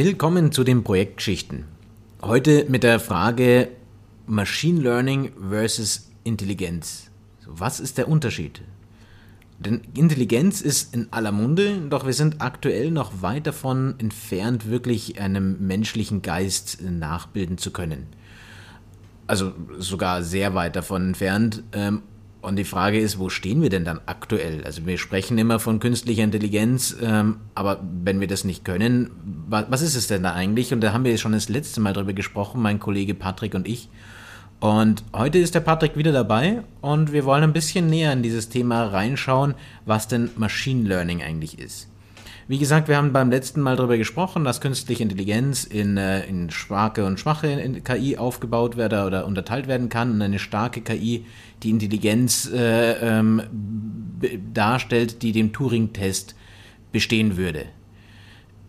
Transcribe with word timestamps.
Willkommen 0.00 0.52
zu 0.52 0.62
den 0.62 0.84
Projektgeschichten. 0.84 1.64
Heute 2.22 2.66
mit 2.68 2.84
der 2.84 3.00
Frage 3.00 3.66
Machine 4.28 4.80
Learning 4.80 5.32
versus 5.50 6.12
Intelligenz. 6.22 7.10
Was 7.44 7.80
ist 7.80 7.98
der 7.98 8.06
Unterschied? 8.06 8.60
Denn 9.58 9.80
Intelligenz 9.96 10.60
ist 10.60 10.94
in 10.94 11.08
aller 11.10 11.32
Munde, 11.32 11.80
doch 11.90 12.06
wir 12.06 12.12
sind 12.12 12.40
aktuell 12.40 12.92
noch 12.92 13.22
weit 13.22 13.48
davon 13.48 13.96
entfernt, 13.98 14.70
wirklich 14.70 15.20
einem 15.20 15.66
menschlichen 15.66 16.22
Geist 16.22 16.80
nachbilden 16.80 17.58
zu 17.58 17.72
können. 17.72 18.06
Also 19.26 19.52
sogar 19.78 20.22
sehr 20.22 20.54
weit 20.54 20.76
davon 20.76 21.08
entfernt. 21.08 21.64
Und 22.48 22.56
die 22.56 22.64
Frage 22.64 22.98
ist, 22.98 23.18
wo 23.18 23.28
stehen 23.28 23.60
wir 23.60 23.68
denn 23.68 23.84
dann 23.84 24.00
aktuell? 24.06 24.64
Also 24.64 24.86
wir 24.86 24.96
sprechen 24.96 25.36
immer 25.36 25.60
von 25.60 25.80
künstlicher 25.80 26.24
Intelligenz, 26.24 26.96
ähm, 27.02 27.40
aber 27.54 27.78
wenn 28.02 28.20
wir 28.20 28.26
das 28.26 28.44
nicht 28.44 28.64
können, 28.64 29.10
was 29.50 29.82
ist 29.82 29.96
es 29.96 30.06
denn 30.06 30.22
da 30.22 30.32
eigentlich? 30.32 30.72
Und 30.72 30.80
da 30.80 30.94
haben 30.94 31.04
wir 31.04 31.18
schon 31.18 31.32
das 31.32 31.50
letzte 31.50 31.82
Mal 31.82 31.92
drüber 31.92 32.14
gesprochen, 32.14 32.62
mein 32.62 32.80
Kollege 32.80 33.12
Patrick 33.12 33.54
und 33.54 33.68
ich. 33.68 33.90
Und 34.60 35.04
heute 35.14 35.36
ist 35.36 35.54
der 35.54 35.60
Patrick 35.60 35.98
wieder 35.98 36.10
dabei 36.10 36.62
und 36.80 37.12
wir 37.12 37.26
wollen 37.26 37.44
ein 37.44 37.52
bisschen 37.52 37.90
näher 37.90 38.14
in 38.14 38.22
dieses 38.22 38.48
Thema 38.48 38.86
reinschauen, 38.86 39.54
was 39.84 40.08
denn 40.08 40.30
Machine 40.36 40.88
Learning 40.88 41.22
eigentlich 41.22 41.58
ist. 41.58 41.88
Wie 42.48 42.56
gesagt, 42.56 42.88
wir 42.88 42.96
haben 42.96 43.12
beim 43.12 43.30
letzten 43.30 43.60
Mal 43.60 43.76
darüber 43.76 43.98
gesprochen, 43.98 44.42
dass 44.42 44.62
künstliche 44.62 45.02
Intelligenz 45.02 45.64
in, 45.64 45.98
äh, 45.98 46.24
in 46.24 46.48
starke 46.48 47.04
und 47.04 47.20
schwache 47.20 47.78
KI 47.84 48.16
aufgebaut 48.16 48.78
werden 48.78 49.06
oder 49.06 49.26
unterteilt 49.26 49.68
werden 49.68 49.90
kann 49.90 50.12
und 50.12 50.22
eine 50.22 50.38
starke 50.38 50.80
KI 50.80 51.26
die 51.62 51.68
Intelligenz 51.68 52.50
äh, 52.50 52.92
ähm, 52.92 53.42
darstellt, 54.54 55.20
die 55.20 55.32
dem 55.32 55.52
Turing-Test 55.52 56.34
bestehen 56.90 57.36
würde. 57.36 57.66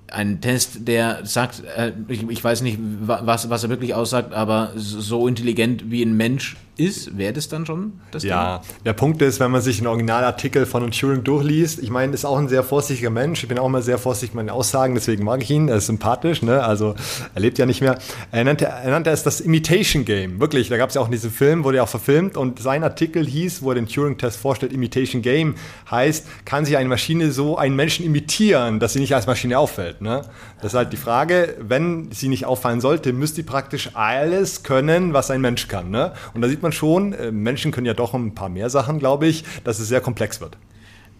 Ein 0.08 0.42
Test, 0.42 0.86
der 0.86 1.26
sagt, 1.26 1.64
äh, 1.64 1.94
ich, 2.10 2.44
weiß 2.44 2.64
nicht, 2.64 2.80
was, 2.82 3.50
was 3.50 3.64
er 3.64 3.70
wirklich 3.70 3.94
aussagt, 3.94 4.34
aber 4.34 4.74
so 4.76 5.26
intelligent 5.26 5.90
wie 5.90 6.02
ein 6.02 6.18
Mensch 6.18 6.58
ist, 6.80 7.18
wäre 7.18 7.34
das 7.34 7.50
dann 7.50 7.66
schon 7.66 7.94
das 8.12 8.24
Ja, 8.24 8.60
Ding? 8.60 8.68
der 8.86 8.94
Punkt 8.94 9.22
ist, 9.22 9.40
wenn 9.40 9.52
man 9.52 9.62
sich 9.62 9.80
einen 9.80 9.88
Originalartikel 9.88 10.66
von 10.66 10.90
Turing 10.92 11.24
durchliest, 11.24 11.80
ich 11.84 11.90
meine, 11.90 12.14
ist 12.14 12.26
auch 12.26 12.38
ein 12.38 12.48
sehr 12.48 12.64
vorsichtiger 12.64 13.10
Mensch, 13.10 13.44
ich 13.44 13.50
bin 13.50 13.60
auch 13.60 13.66
immer 13.66 13.82
sehr 13.82 13.98
vorsichtig 13.98 14.34
mit 14.36 14.46
meinen 14.46 14.54
Aussagen, 14.56 14.96
deswegen 14.96 15.24
mag 15.24 15.42
ich 15.44 15.50
ihn, 15.50 15.68
er 15.68 15.78
ist 15.78 15.88
sympathisch, 15.88 16.42
ne? 16.42 16.64
also 16.64 16.96
er 17.36 17.42
lebt 17.42 17.58
ja 17.58 17.66
nicht 17.66 17.82
mehr. 17.82 17.98
Er 18.32 18.44
nannte, 18.44 18.66
er 18.66 18.90
nannte 18.92 19.10
es 19.10 19.24
das 19.24 19.42
Imitation 19.42 20.06
Game, 20.06 20.40
wirklich, 20.40 20.70
da 20.70 20.78
gab 20.78 20.90
es 20.90 20.96
ja 20.96 21.02
auch 21.02 21.10
diesen 21.10 21.32
Film, 21.32 21.64
wurde 21.64 21.78
ja 21.78 21.84
auch 21.84 21.90
verfilmt 21.90 22.38
und 22.38 22.60
sein 22.60 22.84
Artikel 22.84 23.26
hieß, 23.26 23.62
wo 23.62 23.72
er 23.72 23.76
den 23.76 23.88
Turing-Test 23.88 24.38
vorstellt, 24.40 24.74
Imitation 24.74 25.22
Game, 25.22 25.56
heißt, 25.92 26.26
kann 26.46 26.66
sich 26.66 26.78
eine 26.78 26.90
Maschine 26.90 27.32
so 27.32 27.58
einen 27.58 27.76
Menschen 27.76 28.06
imitieren, 28.06 28.80
dass 28.80 28.94
sie 28.94 29.00
nicht 29.00 29.14
als 29.16 29.28
Maschine 29.28 29.60
auffällt. 29.60 30.02
Ne? 30.02 30.22
Das 30.62 30.74
ist 30.74 30.78
halt 30.78 30.92
die 30.94 30.98
Frage, 30.98 31.56
wenn 31.60 32.12
sie 32.12 32.28
nicht 32.28 32.46
auffallen 32.46 32.82
sollte, 32.82 33.14
müsste 33.14 33.38
sie 33.38 33.44
praktisch 33.44 33.92
alles 33.96 34.64
können, 34.64 35.14
was 35.14 35.32
ein 35.32 35.42
Mensch 35.42 35.68
kann. 35.68 35.90
Ne? 35.90 36.14
Und 36.34 36.42
da 36.42 36.48
sieht 36.48 36.62
man 36.62 36.69
man 36.70 36.72
schon, 36.72 37.14
äh, 37.14 37.32
Menschen 37.32 37.72
können 37.72 37.88
ja 37.88 37.94
doch 37.94 38.14
ein 38.14 38.36
paar 38.36 38.50
mehr 38.50 38.70
Sachen, 38.70 39.00
glaube 39.00 39.28
ich, 39.28 39.44
dass 39.64 39.80
es 39.80 39.88
sehr 39.88 40.02
komplex 40.02 40.40
wird. 40.40 40.58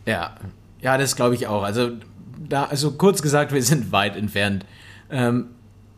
Ja, 0.06 0.36
ja, 0.82 0.98
das 0.98 1.16
glaube 1.16 1.36
ich 1.36 1.48
auch. 1.48 1.64
Also, 1.64 1.92
da, 2.38 2.66
also 2.66 2.92
kurz 2.92 3.22
gesagt, 3.22 3.52
wir 3.52 3.64
sind 3.64 3.92
weit 3.92 4.16
entfernt. 4.16 4.66
Ähm, 5.10 5.48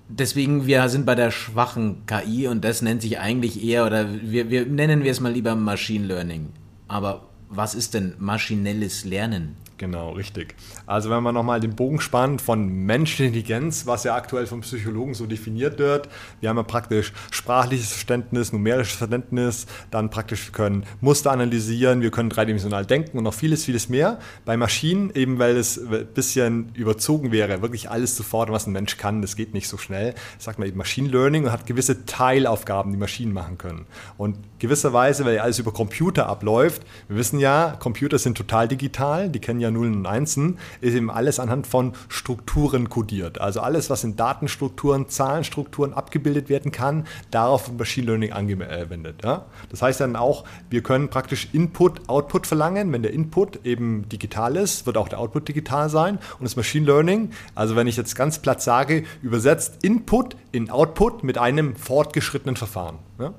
deswegen, 0.07 0.65
wir 0.65 0.87
sind 0.89 1.05
bei 1.05 1.15
der 1.15 1.31
schwachen 1.31 2.05
KI 2.05 2.47
und 2.47 2.63
das 2.63 2.81
nennt 2.81 3.01
sich 3.01 3.19
eigentlich 3.19 3.63
eher, 3.63 3.85
oder 3.85 4.07
wir, 4.21 4.49
wir 4.49 4.65
nennen 4.65 5.03
wir 5.03 5.11
es 5.11 5.19
mal 5.19 5.31
lieber 5.31 5.55
Machine 5.55 6.05
Learning. 6.05 6.49
Aber 6.87 7.27
was 7.49 7.75
ist 7.75 7.93
denn 7.93 8.15
maschinelles 8.17 9.05
Lernen? 9.05 9.57
Genau, 9.81 10.11
richtig. 10.11 10.53
Also 10.85 11.09
wenn 11.09 11.23
man 11.23 11.33
nochmal 11.33 11.59
den 11.59 11.75
Bogen 11.75 11.99
spannt 11.99 12.39
von 12.39 12.67
Menschenintelligenz, 12.67 13.87
was 13.87 14.03
ja 14.03 14.13
aktuell 14.13 14.45
vom 14.45 14.61
Psychologen 14.61 15.15
so 15.15 15.25
definiert 15.25 15.79
wird, 15.79 16.07
wir 16.39 16.49
haben 16.49 16.57
ja 16.57 16.61
praktisch 16.61 17.13
sprachliches 17.31 17.89
Verständnis, 17.89 18.53
numerisches 18.53 18.97
Verständnis, 18.97 19.65
dann 19.89 20.11
praktisch 20.11 20.51
können 20.51 20.85
Muster 20.99 21.31
analysieren, 21.31 22.01
wir 22.01 22.11
können 22.11 22.29
dreidimensional 22.29 22.85
denken 22.85 23.17
und 23.17 23.23
noch 23.23 23.33
vieles, 23.33 23.65
vieles 23.65 23.89
mehr. 23.89 24.19
Bei 24.45 24.55
Maschinen, 24.55 25.09
eben 25.15 25.39
weil 25.39 25.57
es 25.57 25.79
ein 25.79 26.05
bisschen 26.13 26.69
überzogen 26.75 27.31
wäre, 27.31 27.63
wirklich 27.63 27.89
alles 27.89 28.15
zu 28.15 28.21
fordern, 28.21 28.53
was 28.53 28.67
ein 28.67 28.73
Mensch 28.73 28.97
kann, 28.97 29.23
das 29.23 29.35
geht 29.35 29.55
nicht 29.55 29.67
so 29.67 29.79
schnell, 29.79 30.13
sagt 30.37 30.59
man 30.59 30.67
eben 30.67 30.77
Machine 30.77 31.09
Learning 31.09 31.45
und 31.45 31.51
hat 31.51 31.65
gewisse 31.65 32.05
Teilaufgaben, 32.05 32.91
die 32.91 32.99
Maschinen 32.99 33.33
machen 33.33 33.57
können. 33.57 33.87
Und 34.19 34.37
gewisserweise, 34.59 35.25
weil 35.25 35.39
alles 35.39 35.57
über 35.57 35.73
Computer 35.73 36.27
abläuft, 36.27 36.83
wir 37.07 37.17
wissen 37.17 37.39
ja, 37.39 37.75
Computer 37.79 38.19
sind 38.19 38.37
total 38.37 38.67
digital, 38.67 39.27
die 39.27 39.39
kennen 39.39 39.59
ja 39.59 39.70
Nullen 39.73 39.95
und 39.95 40.05
Einsen, 40.05 40.57
ist 40.81 40.93
eben 40.93 41.09
alles 41.09 41.39
anhand 41.39 41.67
von 41.67 41.93
Strukturen 42.09 42.89
kodiert. 42.89 43.39
Also 43.39 43.61
alles, 43.61 43.89
was 43.89 44.03
in 44.03 44.15
Datenstrukturen, 44.15 45.09
Zahlenstrukturen 45.09 45.93
abgebildet 45.93 46.49
werden 46.49 46.71
kann, 46.71 47.05
darauf 47.31 47.67
wird 47.67 47.79
Machine 47.79 48.07
Learning 48.07 48.31
angewendet. 48.31 49.23
Ja? 49.23 49.45
Das 49.69 49.81
heißt 49.81 49.99
dann 49.99 50.15
auch, 50.15 50.45
wir 50.69 50.83
können 50.83 51.09
praktisch 51.09 51.49
Input, 51.53 52.09
Output 52.09 52.47
verlangen. 52.47 52.91
Wenn 52.91 53.03
der 53.03 53.13
Input 53.13 53.65
eben 53.65 54.07
digital 54.09 54.55
ist, 54.55 54.85
wird 54.85 54.97
auch 54.97 55.09
der 55.09 55.19
Output 55.19 55.47
digital 55.47 55.89
sein. 55.89 56.19
Und 56.39 56.43
das 56.43 56.55
Machine 56.55 56.85
Learning, 56.85 57.31
also 57.55 57.75
wenn 57.75 57.87
ich 57.87 57.97
jetzt 57.97 58.15
ganz 58.15 58.39
platt 58.39 58.61
sage, 58.61 59.03
übersetzt 59.21 59.83
Input 59.83 60.35
in 60.51 60.69
Output 60.69 61.23
mit 61.23 61.37
einem 61.37 61.75
fortgeschrittenen 61.75 62.55
Verfahren. 62.55 62.97
Ja? 63.19 63.33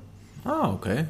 Ah, 0.45 0.71
okay. 0.71 1.05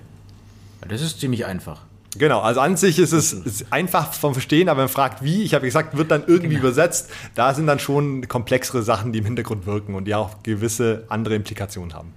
Das 0.88 1.02
ist 1.02 1.20
ziemlich 1.20 1.46
einfach. 1.46 1.82
Genau, 2.18 2.42
also 2.42 2.60
an 2.60 2.78
sich 2.78 3.00
ist 3.00 3.12
es 3.12 3.34
ist 3.34 3.66
einfach 3.72 4.14
vom 4.14 4.34
Verstehen, 4.34 4.70
aber 4.70 4.82
man 4.82 4.90
fragt 4.90 5.24
wie, 5.24 5.44
ich 5.44 5.54
habe 5.54 5.66
gesagt, 5.66 5.98
wird 5.98 6.12
dann 6.12 6.24
irgendwie 6.28 6.56
genau. 6.56 6.68
übersetzt. 6.68 7.10
Da 7.36 7.54
sind 7.54 7.68
dann 7.68 7.80
schon 7.80 8.28
komplexere 8.28 8.84
Sachen, 8.84 9.14
die 9.14 9.20
im 9.20 9.26
Hintergrund 9.26 9.66
wirken 9.66 9.96
und 9.96 10.06
die 10.06 10.16
auch 10.16 10.44
gewisse 10.44 11.06
andere 11.10 11.36
Implikationen 11.36 11.94
haben. 11.94 12.14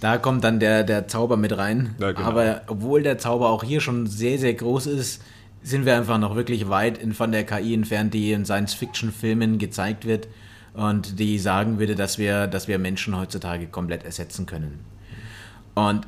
Da 0.00 0.18
kommt 0.18 0.44
dann 0.44 0.60
der, 0.60 0.82
der 0.82 1.08
Zauber 1.08 1.36
mit 1.36 1.56
rein. 1.56 1.94
Ja, 1.98 2.12
genau. 2.12 2.26
Aber 2.26 2.62
obwohl 2.66 3.02
der 3.02 3.18
Zauber 3.18 3.50
auch 3.50 3.62
hier 3.62 3.80
schon 3.80 4.06
sehr, 4.06 4.38
sehr 4.38 4.54
groß 4.54 4.86
ist, 4.86 5.22
sind 5.62 5.84
wir 5.84 5.96
einfach 5.96 6.18
noch 6.18 6.36
wirklich 6.36 6.68
weit 6.70 6.98
von 7.14 7.32
der 7.32 7.44
KI 7.44 7.74
entfernt, 7.74 8.14
die 8.14 8.32
in 8.32 8.46
Science-Fiction-Filmen 8.46 9.58
gezeigt 9.58 10.06
wird 10.06 10.28
und 10.72 11.18
die 11.18 11.38
sagen 11.38 11.78
würde, 11.78 11.94
dass 11.96 12.16
wir, 12.16 12.46
dass 12.46 12.66
wir 12.66 12.78
Menschen 12.78 13.16
heutzutage 13.16 13.66
komplett 13.66 14.04
ersetzen 14.04 14.46
können. 14.46 14.80
Und 15.74 16.06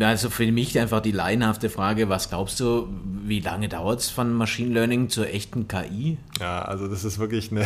also 0.00 0.30
für 0.30 0.50
mich 0.50 0.78
einfach 0.78 1.00
die 1.00 1.12
laienhafte 1.12 1.68
Frage, 1.68 2.08
was 2.08 2.30
glaubst 2.30 2.58
du, 2.60 2.88
wie 3.24 3.40
lange 3.40 3.68
dauert 3.68 4.00
es 4.00 4.10
von 4.10 4.32
Machine 4.32 4.72
Learning 4.72 5.10
zur 5.10 5.28
echten 5.28 5.68
KI? 5.68 6.16
Ja, 6.40 6.62
also 6.62 6.88
das 6.88 7.04
ist 7.04 7.18
wirklich 7.18 7.50
eine, 7.50 7.62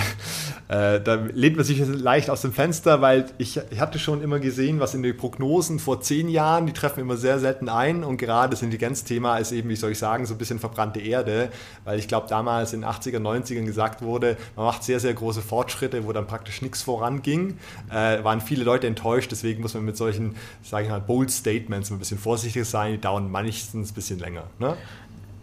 äh, 0.69 1.01
da 1.01 1.15
lehnt 1.33 1.57
man 1.57 1.65
sich 1.65 1.81
leicht 1.87 2.29
aus 2.29 2.43
dem 2.43 2.53
Fenster, 2.53 3.01
weil 3.01 3.27
ich, 3.39 3.61
ich 3.71 3.81
hatte 3.81 3.99
schon 3.99 4.23
immer 4.23 4.41
gesehen, 4.41 4.81
was 4.81 4.95
in 4.95 5.03
den 5.03 5.17
Prognosen 5.17 5.79
vor 5.79 6.01
zehn 6.01 6.29
Jahren, 6.29 6.67
die 6.67 6.73
treffen 6.73 7.01
immer 7.01 7.17
sehr 7.17 7.39
selten 7.39 7.69
ein 7.69 8.03
und 8.03 8.17
gerade 8.17 8.51
das 8.51 8.63
Intelligenzthema 8.63 9.39
ist 9.39 9.53
eben, 9.53 9.69
wie 9.69 9.77
soll 9.77 9.93
ich 9.93 9.99
sagen, 9.99 10.27
so 10.27 10.35
ein 10.35 10.39
bisschen 10.39 10.59
verbrannte 10.59 11.01
Erde, 11.01 11.51
weil 11.85 11.99
ich 11.99 12.09
glaube 12.09 12.27
damals 12.29 12.73
in 12.73 12.81
den 12.81 12.91
80er, 12.91 13.19
90ern 13.19 13.65
gesagt 13.65 14.03
wurde, 14.03 14.37
man 14.57 14.67
macht 14.67 14.83
sehr, 14.83 14.99
sehr 14.99 15.15
große 15.15 15.43
Fortschritte, 15.43 16.05
wo 16.05 16.13
dann 16.13 16.27
praktisch 16.27 16.61
nichts 16.61 16.83
voranging, 16.83 17.57
äh, 17.91 18.23
waren 18.25 18.41
viele 18.41 18.65
Leute 18.65 18.89
enttäuscht, 18.89 19.31
deswegen 19.31 19.63
muss 19.63 19.75
man 19.75 19.85
mit 19.85 19.97
solchen, 19.97 20.35
sage 20.63 20.85
ich 20.85 20.91
mal, 20.91 21.01
bold 21.01 21.31
Statements 21.31 21.91
bisschen 22.01 22.19
vorsichtig 22.19 22.65
sein, 22.67 22.93
die 22.93 23.01
dauern 23.01 23.31
meistens 23.31 23.91
ein 23.91 23.95
bisschen 23.95 24.19
länger. 24.19 24.45
Ne? 24.59 24.77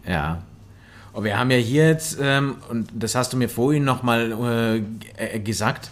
Ja. 0.06 0.42
Und 1.12 1.24
wir 1.24 1.38
haben 1.38 1.50
ja 1.50 1.56
hier 1.56 1.88
jetzt, 1.88 2.18
ähm, 2.20 2.56
und 2.68 2.90
das 2.94 3.14
hast 3.14 3.32
du 3.32 3.36
mir 3.36 3.48
vorhin 3.48 3.84
nochmal 3.84 4.84
äh, 5.18 5.36
äh, 5.36 5.40
gesagt, 5.40 5.90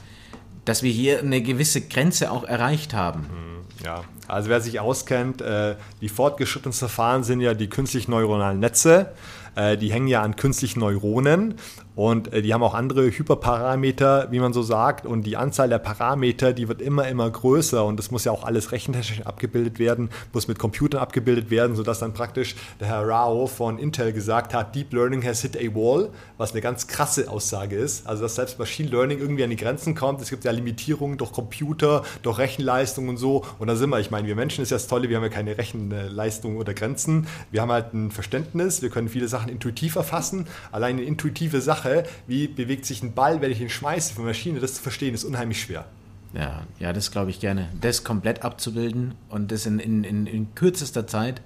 dass 0.65 0.83
wir 0.83 0.93
hier 0.93 1.21
eine 1.21 1.41
gewisse 1.41 1.81
Grenze 1.81 2.31
auch 2.31 2.45
erreicht 2.45 2.93
haben. 2.93 3.21
Hm, 3.21 3.85
ja, 3.85 4.05
also 4.29 4.49
wer 4.51 4.61
sich 4.61 4.79
auskennt, 4.81 5.41
äh, 5.41 5.77
die 6.01 6.09
fortgeschrittensten 6.09 6.89
Verfahren 6.89 7.25
sind 7.25 7.41
ja 7.41 7.55
die 7.55 7.69
künstlich 7.69 8.09
neuronalen 8.09 8.61
Netze. 8.61 9.13
Äh, 9.55 9.77
die 9.77 9.93
hängen 9.93 10.09
ja 10.09 10.23
an 10.23 10.37
künstlichen 10.37 10.81
Neuronen 10.81 11.55
und 11.97 12.31
äh, 12.35 12.43
die 12.43 12.53
haben 12.53 12.63
auch 12.63 12.75
andere 12.75 13.07
Hyperparameter, 13.07 14.29
wie 14.31 14.39
man 14.39 14.53
so 14.53 14.63
sagt. 14.63 15.07
Und 15.07 15.23
die 15.23 15.39
Anzahl 15.39 15.71
der 15.71 15.79
Parameter, 15.79 16.53
die 16.53 16.69
wird 16.69 16.83
immer, 16.83 17.09
immer 17.09 17.29
größer. 17.29 17.85
Und 17.85 17.97
das 17.97 18.11
muss 18.11 18.25
ja 18.25 18.33
auch 18.33 18.45
alles 18.45 18.71
rechentechnisch 18.71 19.23
abgebildet 19.23 19.79
werden, 19.79 20.11
muss 20.35 20.47
mit 20.47 20.59
Computern 20.59 21.01
abgebildet 21.01 21.51
werden, 21.51 21.75
sodass 21.75 22.01
dann 22.01 22.13
praktisch 22.13 22.55
der 22.81 22.89
Herr 22.89 23.09
Rao 23.09 23.47
von 23.47 23.79
Intel 23.79 24.13
gesagt 24.13 24.53
hat, 24.53 24.75
Deep 24.75 24.93
Learning 24.93 25.25
has 25.25 25.41
hit 25.41 25.57
a 25.57 25.75
wall, 25.75 26.11
was 26.37 26.53
eine 26.53 26.61
ganz 26.61 26.87
krasse 26.87 27.31
Aussage 27.31 27.77
ist. 27.77 28.07
Also 28.07 28.25
dass 28.25 28.35
selbst 28.35 28.59
Machine 28.59 28.91
Learning 28.91 29.19
irgendwie 29.19 29.45
an 29.45 29.51
die 29.51 29.57
Grenzen 29.57 29.95
kommt. 29.95 30.21
Es 30.21 30.29
gibt 30.29 30.45
ja 30.45 30.51
Limitierungen 30.51 31.17
durch 31.17 31.33
Computer, 31.33 32.03
durch 32.21 32.37
Rechenleistung 32.37 33.09
und 33.09 33.17
so. 33.17 33.43
Und 33.59 33.69
da 33.69 33.77
sind 33.77 33.89
wir. 33.89 34.01
Ich 34.01 34.11
meine, 34.11 34.29
wir 34.29 34.37
Menschen 34.37 34.61
ist 34.63 34.69
ja 34.71 34.75
das 34.75 34.87
Tolle, 34.87 35.09
wir 35.09 35.17
haben 35.17 35.25
ja 35.25 35.31
keine 35.31 35.57
Rechenleistung 35.57 36.59
oder 36.59 36.75
Grenzen. 36.75 37.27
Wir 37.51 37.63
haben 37.63 37.73
halt 37.73 37.95
ein 37.95 38.11
Verständnis, 38.11 38.83
wir 38.83 38.91
können 38.91 39.09
viele 39.09 39.29
Sachen 39.29 39.49
intuitiv 39.49 39.97
erfassen. 39.97 40.47
Allein 40.73 40.97
eine 40.97 41.07
intuitive 41.07 41.63
Sache 41.63 41.86
Sache, 41.87 42.05
wie 42.27 42.49
bewegt 42.49 42.85
sich 42.85 43.03
ein 43.03 43.13
Ball, 43.15 43.41
wenn 43.41 43.51
ich 43.51 43.61
ihn 43.61 43.71
schmeiße 43.71 44.15
von 44.15 44.25
der 44.25 44.31
Maschine, 44.31 44.61
das 44.61 44.75
zu 44.75 44.83
verstehen, 44.83 45.15
ist 45.15 45.25
unheimlich 45.25 45.61
schwer. 45.61 45.87
Ja, 46.35 46.63
ja, 46.79 46.93
das 46.93 47.11
glaube 47.11 47.31
ich 47.31 47.41
gerne. 47.41 47.69
Das 47.81 48.05
komplett 48.05 48.43
abzubilden 48.43 49.15
und 49.29 49.53
das 49.53 49.65
in, 49.67 49.79
in, 49.79 50.05
in, 50.05 50.27
in 50.27 50.55
kürzester 50.55 51.07
Zeit, 51.07 51.41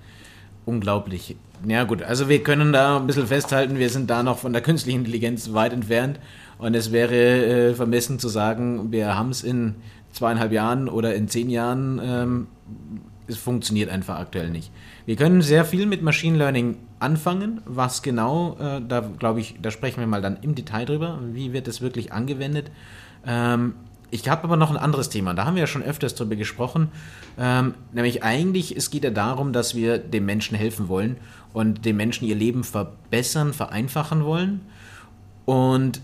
unglaublich. 0.65 1.37
Ja 1.67 1.85
gut, 1.85 2.03
also 2.03 2.29
wir 2.29 2.43
können 2.43 2.73
da 2.73 2.97
ein 2.97 3.07
bisschen 3.07 3.27
festhalten, 3.27 3.79
wir 3.79 3.91
sind 3.91 4.09
da 4.09 4.23
noch 4.23 4.39
von 4.39 4.53
der 4.53 4.63
künstlichen 4.63 5.01
Intelligenz 5.01 5.53
weit 5.53 5.73
entfernt. 5.73 6.19
Und 6.59 6.75
es 6.75 6.93
wäre 6.93 7.15
äh, 7.15 7.75
vermessen 7.75 8.19
zu 8.19 8.29
sagen, 8.29 8.93
wir 8.93 9.17
haben 9.17 9.31
es 9.31 9.43
in 9.43 9.77
zweieinhalb 10.13 10.53
Jahren 10.53 10.89
oder 10.89 11.15
in 11.15 11.29
zehn 11.29 11.49
Jahren. 11.49 12.01
Ähm, 12.03 12.47
es 13.27 13.37
funktioniert 13.37 13.91
einfach 13.91 14.19
aktuell 14.19 14.51
nicht. 14.51 14.71
Wir 15.07 15.17
können 15.17 15.41
sehr 15.41 15.65
viel 15.65 15.87
mit 15.87 16.03
Machine 16.03 16.37
Learning 16.37 16.77
anfangen. 17.01 17.61
Was 17.65 18.03
genau, 18.03 18.57
äh, 18.61 18.81
da 18.87 19.01
glaube 19.01 19.41
ich, 19.41 19.57
da 19.61 19.71
sprechen 19.71 20.01
wir 20.01 20.07
mal 20.07 20.23
dann 20.23 20.39
im 20.43 20.55
Detail 20.55 20.85
drüber. 20.85 21.19
Wie 21.33 21.53
wird 21.53 21.69
es 21.69 21.81
wirklich 21.81 22.13
angewendet? 22.13 22.71
Ähm, 23.27 23.75
ich 24.11 24.29
habe 24.29 24.45
aber 24.45 24.57
noch 24.57 24.71
ein 24.71 24.77
anderes 24.77 25.09
Thema, 25.09 25.35
da 25.35 25.45
haben 25.45 25.55
wir 25.55 25.61
ja 25.61 25.67
schon 25.67 25.83
öfters 25.83 26.15
drüber 26.15 26.35
gesprochen. 26.35 26.89
Ähm, 27.39 27.75
nämlich 27.93 28.25
eigentlich, 28.25 28.77
es 28.77 28.91
geht 28.91 29.05
ja 29.05 29.11
darum, 29.11 29.53
dass 29.53 29.75
wir 29.75 29.99
dem 29.99 30.27
Menschen 30.27 30.57
helfen 30.57 30.89
wollen 30.89 31.17
und 31.53 31.85
dem 31.85 31.97
Menschen 31.97 32.27
ihr 32.27 32.35
Leben 32.35 32.65
verbessern, 32.65 33.53
vereinfachen 33.53 34.25
wollen. 34.25 34.63
Und 35.45 36.01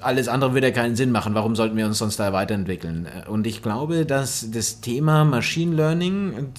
alles 0.00 0.26
andere 0.28 0.54
würde 0.54 0.68
ja 0.68 0.72
keinen 0.72 0.96
Sinn 0.96 1.12
machen. 1.12 1.34
Warum 1.34 1.54
sollten 1.54 1.76
wir 1.76 1.86
uns 1.86 1.98
sonst 1.98 2.18
da 2.18 2.32
weiterentwickeln? 2.32 3.06
Und 3.28 3.46
ich 3.46 3.62
glaube, 3.62 4.04
dass 4.04 4.50
das 4.50 4.80
Thema 4.80 5.24
Machine 5.24 5.76
Learning 5.76 6.52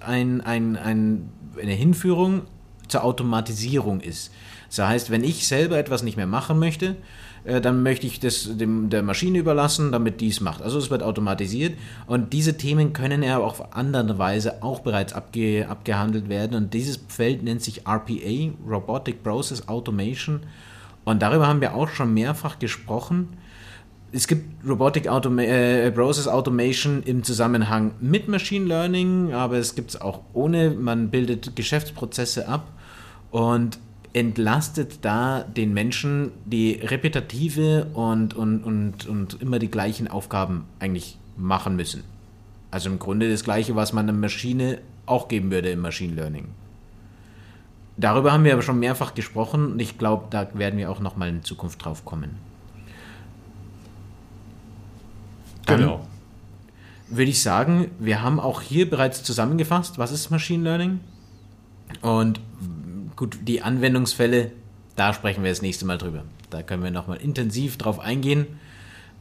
ein, 0.00 0.40
ein, 0.40 0.76
ein, 0.76 1.28
eine 1.60 1.72
Hinführung 1.72 2.42
zur 2.88 3.04
Automatisierung 3.04 4.00
ist. 4.00 4.32
Das 4.68 4.86
heißt, 4.86 5.10
wenn 5.10 5.24
ich 5.24 5.46
selber 5.46 5.78
etwas 5.78 6.02
nicht 6.02 6.16
mehr 6.16 6.26
machen 6.26 6.58
möchte, 6.58 6.96
äh, 7.46 7.60
dann 7.60 7.82
möchte 7.82 8.06
ich 8.06 8.20
das 8.20 8.56
dem, 8.56 8.90
der 8.90 9.02
Maschine 9.02 9.38
überlassen, 9.38 9.92
damit 9.92 10.20
die 10.20 10.28
es 10.28 10.40
macht. 10.40 10.62
Also 10.62 10.78
es 10.78 10.90
wird 10.90 11.02
automatisiert 11.02 11.74
und 12.06 12.32
diese 12.32 12.56
Themen 12.56 12.92
können 12.92 13.22
ja 13.22 13.38
auf 13.38 13.74
andere 13.74 14.18
Weise 14.18 14.62
auch 14.62 14.80
bereits 14.80 15.12
abge, 15.12 15.66
abgehandelt 15.68 16.28
werden 16.28 16.56
und 16.56 16.74
dieses 16.74 17.00
Feld 17.08 17.42
nennt 17.42 17.62
sich 17.62 17.86
RPA, 17.86 18.52
Robotic 18.68 19.22
Process 19.22 19.68
Automation 19.68 20.40
und 21.04 21.22
darüber 21.22 21.46
haben 21.46 21.60
wir 21.60 21.74
auch 21.74 21.88
schon 21.88 22.12
mehrfach 22.12 22.58
gesprochen. 22.58 23.28
Es 24.12 24.26
gibt 24.26 24.66
Robotic 24.66 25.08
Automa 25.08 25.42
äh, 25.42 25.90
Process 25.92 26.26
Automation 26.26 27.02
im 27.04 27.22
Zusammenhang 27.22 27.92
mit 28.00 28.28
Machine 28.28 28.66
Learning, 28.66 29.32
aber 29.32 29.56
es 29.56 29.74
gibt 29.74 29.90
es 29.90 30.00
auch 30.00 30.20
ohne. 30.32 30.70
Man 30.70 31.10
bildet 31.10 31.54
Geschäftsprozesse 31.54 32.48
ab 32.48 32.72
und 33.36 33.78
entlastet 34.14 35.04
da 35.04 35.42
den 35.42 35.74
Menschen, 35.74 36.30
die 36.46 36.80
repetitive 36.82 37.84
und, 37.92 38.32
und, 38.32 38.64
und, 38.64 39.04
und 39.04 39.42
immer 39.42 39.58
die 39.58 39.70
gleichen 39.70 40.08
Aufgaben 40.08 40.64
eigentlich 40.80 41.18
machen 41.36 41.76
müssen. 41.76 42.02
Also 42.70 42.88
im 42.88 42.98
Grunde 42.98 43.30
das 43.30 43.44
gleiche, 43.44 43.76
was 43.76 43.92
man 43.92 44.08
einer 44.08 44.16
Maschine 44.16 44.78
auch 45.04 45.28
geben 45.28 45.50
würde 45.50 45.68
im 45.68 45.80
Machine 45.80 46.14
Learning. 46.14 46.46
Darüber 47.98 48.32
haben 48.32 48.44
wir 48.44 48.54
aber 48.54 48.62
schon 48.62 48.78
mehrfach 48.78 49.12
gesprochen 49.12 49.72
und 49.72 49.82
ich 49.82 49.98
glaube, 49.98 50.28
da 50.30 50.48
werden 50.54 50.78
wir 50.78 50.90
auch 50.90 51.00
nochmal 51.00 51.28
in 51.28 51.44
Zukunft 51.44 51.84
drauf 51.84 52.06
kommen. 52.06 52.38
Dann 55.66 55.80
genau. 55.80 56.06
Würde 57.08 57.30
ich 57.30 57.42
sagen, 57.42 57.90
wir 57.98 58.22
haben 58.22 58.40
auch 58.40 58.62
hier 58.62 58.88
bereits 58.88 59.22
zusammengefasst, 59.22 59.98
was 59.98 60.10
ist 60.10 60.30
Machine 60.30 60.64
Learning? 60.64 61.00
Und 62.00 62.40
gut, 63.16 63.38
die 63.42 63.62
Anwendungsfälle, 63.62 64.52
da 64.94 65.12
sprechen 65.12 65.42
wir 65.42 65.50
das 65.50 65.62
nächste 65.62 65.86
Mal 65.86 65.98
drüber. 65.98 66.24
Da 66.50 66.62
können 66.62 66.84
wir 66.84 66.90
nochmal 66.90 67.18
intensiv 67.18 67.76
drauf 67.76 67.98
eingehen. 67.98 68.46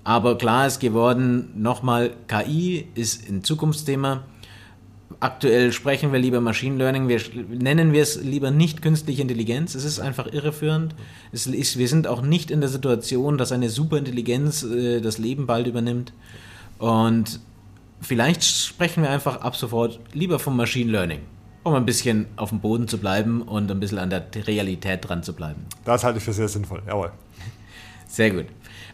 Aber 0.04 0.38
klar 0.38 0.68
ist 0.68 0.80
geworden, 0.80 1.50
nochmal, 1.56 2.12
KI 2.28 2.88
ist 2.94 3.28
ein 3.28 3.44
Zukunftsthema. 3.44 4.24
Aktuell 5.20 5.72
sprechen 5.72 6.12
wir 6.12 6.20
lieber 6.20 6.42
Machine 6.42 6.78
Learning, 6.78 7.08
wir 7.08 7.20
nennen 7.50 7.94
wir 7.94 8.04
es 8.04 8.22
lieber 8.22 8.52
nicht 8.52 8.82
künstliche 8.82 9.22
Intelligenz. 9.22 9.74
Es 9.74 9.84
ist 9.84 10.00
einfach 10.00 10.32
irreführend. 10.32 10.94
Es 11.32 11.48
ist, 11.48 11.78
wir 11.78 11.88
sind 11.88 12.06
auch 12.06 12.22
nicht 12.22 12.52
in 12.52 12.60
der 12.60 12.70
Situation, 12.70 13.38
dass 13.38 13.52
eine 13.52 13.70
Superintelligenz 13.70 14.64
äh, 14.64 15.02
das 15.02 15.18
Leben 15.18 15.48
bald 15.48 15.66
übernimmt. 15.66 16.14
Und 16.78 17.40
vielleicht 18.02 18.44
sprechen 18.44 19.04
wir 19.04 19.10
einfach 19.10 19.42
ab 19.42 19.56
sofort 19.56 20.00
lieber 20.14 20.38
vom 20.38 20.56
Machine 20.56 20.92
Learning, 20.92 21.22
um 21.66 21.74
ein 21.74 21.86
bisschen 21.86 22.28
auf 22.36 22.50
dem 22.50 22.60
Boden 22.60 22.88
zu 22.88 23.00
bleiben 23.00 23.42
und 23.42 23.72
ein 23.72 23.80
bisschen 23.80 23.98
an 23.98 24.12
der 24.12 24.24
Realität 24.48 25.10
dran 25.10 25.24
zu 25.24 25.34
bleiben. 25.34 25.66
Das 25.84 26.04
halte 26.04 26.20
ich 26.20 26.24
für 26.24 26.32
sehr 26.32 26.48
sinnvoll, 26.48 26.84
jawohl. 26.88 27.12
Sehr 28.08 28.30
gut. 28.30 28.46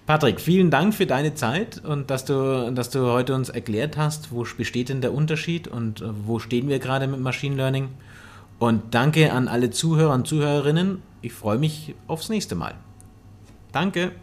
Patrick, 0.06 0.40
vielen 0.40 0.72
Dank 0.72 0.94
für 0.94 1.06
deine 1.06 1.36
Zeit 1.36 1.84
und 1.84 2.10
dass 2.10 2.24
du, 2.24 2.72
dass 2.74 2.90
du 2.90 3.12
heute 3.12 3.36
uns 3.36 3.50
erklärt 3.50 3.98
hast, 3.98 4.32
wo 4.32 4.46
besteht 4.58 4.88
denn 4.88 5.02
der 5.02 5.14
Unterschied 5.14 5.68
und 5.68 6.02
äh, 6.02 6.06
wo 6.26 6.40
stehen 6.40 6.70
wir 6.70 6.80
gerade 6.80 7.08
mit 7.08 7.20
Machine 7.20 7.56
Learning. 7.56 7.90
Und 8.58 8.96
danke 8.96 9.34
an 9.34 9.50
alle 9.50 9.70
Zuhörer 9.70 10.14
und 10.14 10.26
Zuhörerinnen. 10.26 11.02
Ich 11.22 11.34
freue 11.34 11.58
mich 11.58 11.94
aufs 12.08 12.30
nächste 12.30 12.56
Mal. 12.56 12.76
Danke. 13.74 14.14